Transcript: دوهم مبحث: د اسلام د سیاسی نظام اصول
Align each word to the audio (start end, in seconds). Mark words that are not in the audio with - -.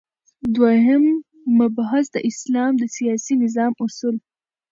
دوهم 0.55 1.03
مبحث: 1.57 2.05
د 2.11 2.17
اسلام 2.29 2.71
د 2.77 2.83
سیاسی 2.95 3.33
نظام 3.43 3.71
اصول 3.85 4.15